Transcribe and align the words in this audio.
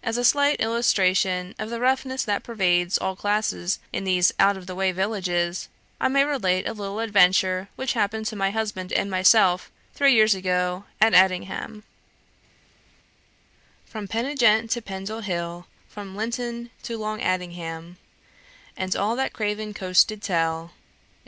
As 0.00 0.16
a 0.16 0.22
slight 0.24 0.60
illustration 0.60 1.56
of 1.58 1.68
the 1.68 1.80
roughness 1.80 2.22
that 2.22 2.44
pervades 2.44 2.96
all 2.96 3.16
classes 3.16 3.80
in 3.92 4.04
these 4.04 4.30
out 4.38 4.56
of 4.56 4.68
the 4.68 4.76
way 4.76 4.92
villages, 4.92 5.68
I 6.00 6.06
may 6.06 6.22
relate 6.22 6.68
a 6.68 6.72
little 6.72 7.00
adventure 7.00 7.68
which 7.74 7.94
happened 7.94 8.26
to 8.26 8.36
my 8.36 8.52
husband 8.52 8.92
and 8.92 9.10
myself, 9.10 9.72
three 9.92 10.14
years 10.14 10.36
ago, 10.36 10.84
at 11.00 11.14
Addingham 11.14 11.82
From 13.84 14.06
Penigent 14.06 14.70
to 14.70 14.80
Pendle 14.80 15.22
Hill, 15.22 15.66
From 15.88 16.14
Linton 16.14 16.70
to 16.84 16.96
Long 16.96 17.20
Addingham 17.20 17.96
And 18.76 18.94
all 18.94 19.16
that 19.16 19.32
Craven 19.32 19.74
coasts 19.74 20.04
did 20.04 20.22
tell, 20.22 20.68
&c. 20.68 20.74